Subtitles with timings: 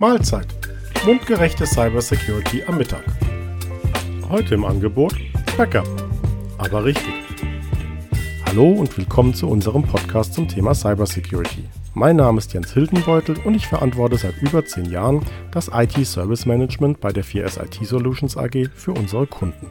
[0.00, 0.46] Mahlzeit.
[1.04, 3.02] Mundgerechte Cybersecurity am Mittag.
[4.28, 5.12] Heute im Angebot
[5.56, 5.88] Backup.
[6.56, 7.12] Aber richtig.
[8.46, 11.64] Hallo und willkommen zu unserem Podcast zum Thema Cybersecurity.
[11.94, 16.46] Mein Name ist Jens Hildenbeutel und ich verantworte seit über zehn Jahren das IT Service
[16.46, 19.66] Management bei der 4S IT Solutions AG für unsere Kunden.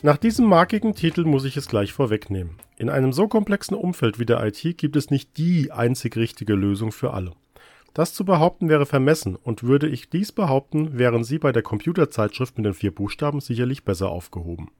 [0.00, 2.56] Nach diesem markigen Titel muss ich es gleich vorwegnehmen.
[2.78, 6.92] In einem so komplexen Umfeld wie der IT gibt es nicht die einzig richtige Lösung
[6.92, 7.32] für alle.
[7.94, 12.56] Das zu behaupten wäre vermessen, und würde ich dies behaupten, wären Sie bei der Computerzeitschrift
[12.56, 14.70] mit den vier Buchstaben sicherlich besser aufgehoben.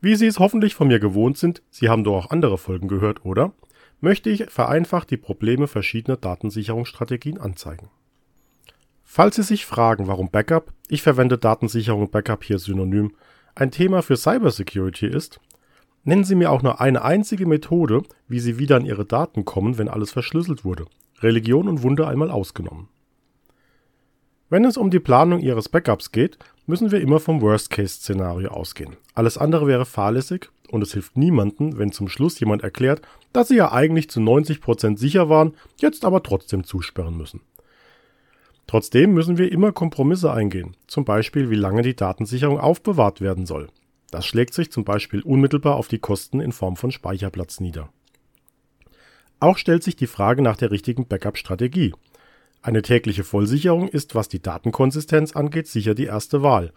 [0.00, 3.24] Wie Sie es hoffentlich von mir gewohnt sind, Sie haben doch auch andere Folgen gehört,
[3.24, 3.52] oder?
[4.00, 7.90] Möchte ich vereinfacht die Probleme verschiedener Datensicherungsstrategien anzeigen.
[9.02, 13.16] Falls Sie sich fragen, warum Backup, ich verwende Datensicherung und Backup hier synonym,
[13.54, 15.40] ein Thema für Cybersecurity ist,
[16.04, 19.78] nennen Sie mir auch nur eine einzige Methode, wie Sie wieder an Ihre Daten kommen,
[19.78, 20.84] wenn alles verschlüsselt wurde.
[21.22, 22.88] Religion und Wunder einmal ausgenommen.
[24.50, 28.96] Wenn es um die Planung Ihres Backups geht, müssen wir immer vom Worst-Case-Szenario ausgehen.
[29.14, 33.56] Alles andere wäre fahrlässig und es hilft niemandem, wenn zum Schluss jemand erklärt, dass sie
[33.56, 37.42] ja eigentlich zu 90% sicher waren, jetzt aber trotzdem zusperren müssen.
[38.66, 43.68] Trotzdem müssen wir immer Kompromisse eingehen, zum Beispiel wie lange die Datensicherung aufbewahrt werden soll.
[44.10, 47.90] Das schlägt sich zum Beispiel unmittelbar auf die Kosten in Form von Speicherplatz nieder.
[49.40, 51.94] Auch stellt sich die Frage nach der richtigen Backup-Strategie.
[52.60, 56.72] Eine tägliche Vollsicherung ist, was die Datenkonsistenz angeht, sicher die erste Wahl.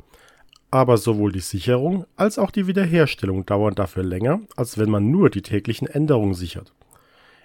[0.70, 5.30] Aber sowohl die Sicherung als auch die Wiederherstellung dauern dafür länger, als wenn man nur
[5.30, 6.72] die täglichen Änderungen sichert.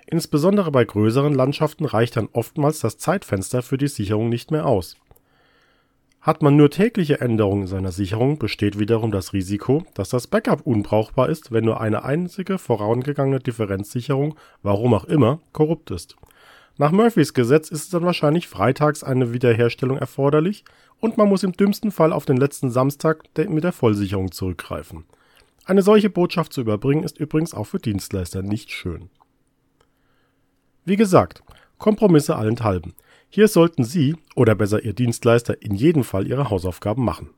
[0.07, 4.97] Insbesondere bei größeren Landschaften reicht dann oftmals das Zeitfenster für die Sicherung nicht mehr aus.
[6.27, 11.29] Hat man nur tägliche Änderungen seiner Sicherung, besteht wiederum das Risiko, dass das Backup unbrauchbar
[11.29, 16.17] ist, wenn nur eine einzige vorangegangene Differenzsicherung, warum auch immer, korrupt ist.
[16.79, 20.65] Nach Murphys Gesetz ist es dann wahrscheinlich freitags eine Wiederherstellung erforderlich
[20.99, 25.05] und man muss im dümmsten Fall auf den letzten Samstag mit der Vollsicherung zurückgreifen.
[25.65, 29.11] Eine solche Botschaft zu überbringen ist übrigens auch für Dienstleister nicht schön.
[30.85, 31.45] Wie gesagt,
[31.79, 32.95] Kompromisse allenthalben.
[33.37, 37.35] Hier sollten Sie oder besser Ihr Dienstleister in jedem Fall Ihre Hausaufgaben machen.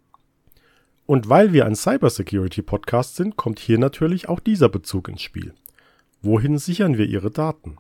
[1.07, 5.55] Und weil wir ein Cybersecurity-Podcast sind, kommt hier natürlich auch dieser Bezug ins Spiel.
[6.23, 7.79] Wohin sichern wir Ihre Daten?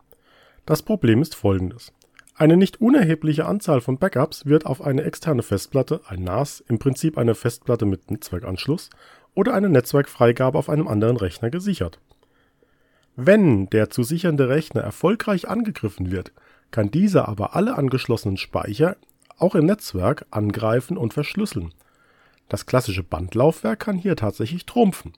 [0.66, 1.92] Das Problem ist folgendes.
[2.34, 7.18] Eine nicht unerhebliche Anzahl von Backups wird auf eine externe Festplatte, ein NAS, im Prinzip
[7.18, 8.90] eine Festplatte mit Netzwerkanschluss
[9.36, 12.00] oder eine Netzwerkfreigabe auf einem anderen Rechner gesichert.
[13.14, 16.32] Wenn der zu sichernde Rechner erfolgreich angegriffen wird,
[16.70, 18.96] kann dieser aber alle angeschlossenen Speicher
[19.38, 21.72] auch im Netzwerk angreifen und verschlüsseln.
[22.48, 25.12] Das klassische Bandlaufwerk kann hier tatsächlich trumpfen.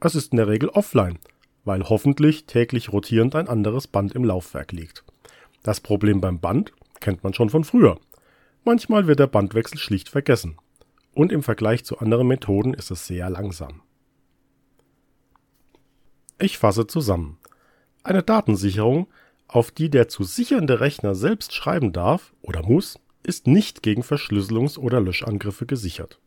[0.00, 1.18] Es ist in der Regel offline,
[1.64, 5.04] weil hoffentlich täglich rotierend ein anderes Band im Laufwerk liegt.
[5.62, 7.98] Das Problem beim Band kennt man schon von früher.
[8.64, 10.56] Manchmal wird der Bandwechsel schlicht vergessen.
[11.14, 13.82] Und im Vergleich zu anderen Methoden ist es sehr langsam.
[16.38, 17.38] Ich fasse zusammen.
[18.02, 19.06] Eine Datensicherung
[19.48, 24.78] auf die der zu sichernde Rechner selbst schreiben darf oder muss, ist nicht gegen Verschlüsselungs-
[24.78, 26.18] oder Löschangriffe gesichert.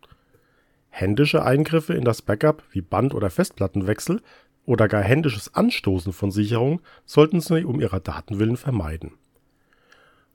[0.89, 4.21] Händische Eingriffe in das Backup wie Band- oder Festplattenwechsel
[4.65, 9.11] oder gar händisches Anstoßen von Sicherungen sollten Sie um Ihrer Daten willen vermeiden.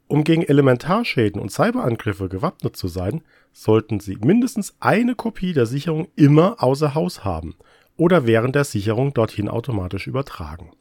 [0.06, 6.08] Um gegen Elementarschäden und Cyberangriffe gewappnet zu sein, sollten Sie mindestens eine Kopie der Sicherung
[6.16, 7.54] immer außer Haus haben
[7.96, 10.72] oder während der Sicherung dorthin automatisch übertragen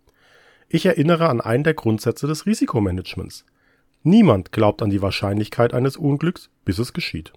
[0.69, 3.45] ich erinnere an einen der Grundsätze des Risikomanagements.
[4.03, 7.33] Niemand glaubt an die Wahrscheinlichkeit eines Unglücks, bis es geschieht.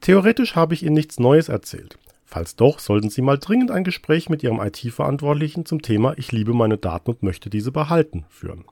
[0.00, 1.98] Theoretisch habe ich Ihnen nichts Neues erzählt.
[2.24, 6.54] Falls doch, sollten Sie mal dringend ein Gespräch mit Ihrem IT-Verantwortlichen zum Thema Ich liebe
[6.54, 8.64] meine Daten und möchte diese behalten führen.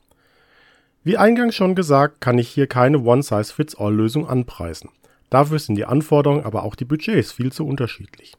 [1.02, 4.90] Wie eingangs schon gesagt, kann ich hier keine One-Size-Fits-All-Lösung anpreisen.
[5.30, 8.34] Dafür sind die Anforderungen, aber auch die Budgets viel zu unterschiedlich.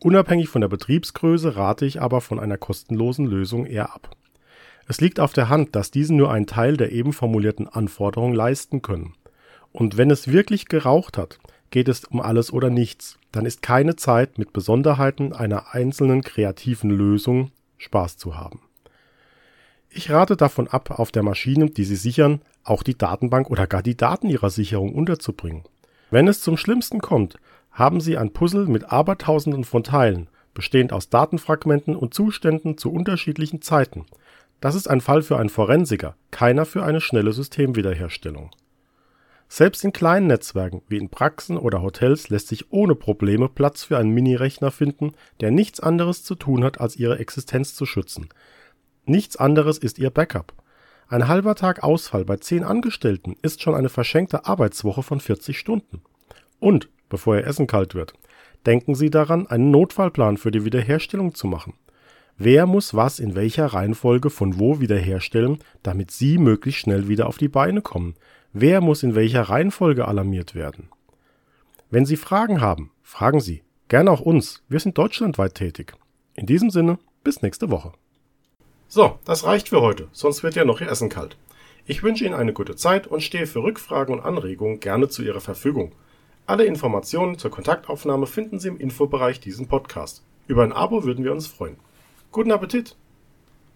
[0.00, 4.10] Unabhängig von der Betriebsgröße rate ich aber von einer kostenlosen Lösung eher ab.
[4.88, 8.82] Es liegt auf der Hand, dass diese nur einen Teil der eben formulierten Anforderungen leisten
[8.82, 9.14] können.
[9.72, 11.38] Und wenn es wirklich geraucht hat,
[11.70, 16.90] geht es um alles oder nichts, dann ist keine Zeit, mit Besonderheiten einer einzelnen kreativen
[16.90, 18.60] Lösung Spaß zu haben.
[19.90, 23.82] Ich rate davon ab, auf der Maschine, die Sie sichern, auch die Datenbank oder gar
[23.82, 25.64] die Daten Ihrer Sicherung unterzubringen.
[26.10, 27.36] Wenn es zum Schlimmsten kommt,
[27.76, 33.60] haben Sie ein Puzzle mit Abertausenden von Teilen, bestehend aus Datenfragmenten und Zuständen zu unterschiedlichen
[33.60, 34.06] Zeiten.
[34.60, 38.50] Das ist ein Fall für einen Forensiker, keiner für eine schnelle Systemwiederherstellung.
[39.48, 43.98] Selbst in kleinen Netzwerken wie in Praxen oder Hotels lässt sich ohne Probleme Platz für
[43.98, 48.30] einen Minirechner finden, der nichts anderes zu tun hat, als ihre Existenz zu schützen.
[49.04, 50.54] Nichts anderes ist ihr Backup.
[51.08, 56.00] Ein halber Tag Ausfall bei 10 Angestellten ist schon eine verschenkte Arbeitswoche von 40 Stunden.
[56.58, 58.14] Und, bevor Ihr Essen kalt wird,
[58.66, 61.74] denken Sie daran, einen Notfallplan für die Wiederherstellung zu machen.
[62.38, 67.38] Wer muss was in welcher Reihenfolge von wo wiederherstellen, damit Sie möglichst schnell wieder auf
[67.38, 68.14] die Beine kommen?
[68.52, 70.90] Wer muss in welcher Reihenfolge alarmiert werden?
[71.90, 73.62] Wenn Sie Fragen haben, fragen Sie.
[73.88, 74.62] Gerne auch uns.
[74.68, 75.92] Wir sind deutschlandweit tätig.
[76.34, 77.92] In diesem Sinne, bis nächste Woche.
[78.88, 81.36] So, das reicht für heute, sonst wird ja noch Ihr Essen kalt.
[81.86, 85.40] Ich wünsche Ihnen eine gute Zeit und stehe für Rückfragen und Anregungen gerne zu Ihrer
[85.40, 85.92] Verfügung.
[86.48, 90.22] Alle Informationen zur Kontaktaufnahme finden Sie im Infobereich diesen Podcast.
[90.46, 91.76] Über ein Abo würden wir uns freuen.
[92.30, 92.94] Guten Appetit!